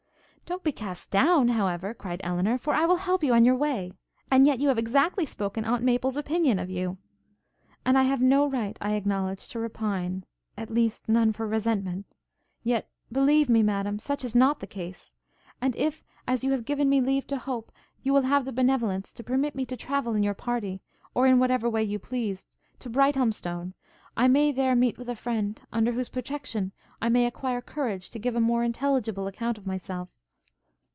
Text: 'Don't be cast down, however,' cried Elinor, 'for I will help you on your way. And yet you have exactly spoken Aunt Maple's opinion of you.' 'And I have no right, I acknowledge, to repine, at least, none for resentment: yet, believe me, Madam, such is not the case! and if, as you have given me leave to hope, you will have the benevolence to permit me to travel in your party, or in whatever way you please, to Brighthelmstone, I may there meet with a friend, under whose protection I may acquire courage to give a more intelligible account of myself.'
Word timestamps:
'Don't 0.51 0.63
be 0.63 0.71
cast 0.73 1.09
down, 1.09 1.47
however,' 1.47 1.93
cried 1.93 2.19
Elinor, 2.25 2.57
'for 2.57 2.73
I 2.73 2.85
will 2.85 2.97
help 2.97 3.23
you 3.23 3.33
on 3.33 3.45
your 3.45 3.55
way. 3.55 3.93
And 4.29 4.45
yet 4.45 4.59
you 4.59 4.67
have 4.67 4.77
exactly 4.77 5.25
spoken 5.25 5.63
Aunt 5.63 5.81
Maple's 5.81 6.17
opinion 6.17 6.59
of 6.59 6.69
you.' 6.69 6.97
'And 7.85 7.97
I 7.97 8.03
have 8.03 8.21
no 8.21 8.45
right, 8.45 8.77
I 8.81 8.95
acknowledge, 8.95 9.47
to 9.47 9.59
repine, 9.59 10.25
at 10.57 10.69
least, 10.69 11.07
none 11.07 11.31
for 11.31 11.47
resentment: 11.47 12.05
yet, 12.65 12.89
believe 13.09 13.47
me, 13.47 13.63
Madam, 13.63 13.97
such 13.97 14.25
is 14.25 14.35
not 14.35 14.59
the 14.59 14.67
case! 14.67 15.13
and 15.61 15.73
if, 15.77 16.03
as 16.27 16.43
you 16.43 16.51
have 16.51 16.65
given 16.65 16.89
me 16.89 16.99
leave 16.99 17.25
to 17.27 17.37
hope, 17.37 17.71
you 18.03 18.11
will 18.11 18.23
have 18.23 18.43
the 18.43 18.51
benevolence 18.51 19.13
to 19.13 19.23
permit 19.23 19.55
me 19.55 19.65
to 19.67 19.77
travel 19.77 20.15
in 20.15 20.21
your 20.23 20.33
party, 20.33 20.81
or 21.15 21.27
in 21.27 21.39
whatever 21.39 21.69
way 21.69 21.81
you 21.81 21.97
please, 21.97 22.45
to 22.79 22.89
Brighthelmstone, 22.89 23.71
I 24.17 24.27
may 24.27 24.51
there 24.51 24.75
meet 24.75 24.97
with 24.97 25.07
a 25.07 25.15
friend, 25.15 25.61
under 25.71 25.93
whose 25.93 26.09
protection 26.09 26.73
I 27.01 27.07
may 27.07 27.25
acquire 27.25 27.61
courage 27.61 28.09
to 28.09 28.19
give 28.19 28.35
a 28.35 28.41
more 28.41 28.65
intelligible 28.65 29.27
account 29.27 29.57
of 29.57 29.65
myself.' 29.65 30.09